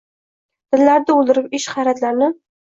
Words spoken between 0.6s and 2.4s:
Dillarda oʻldirib ishq, hayratlarni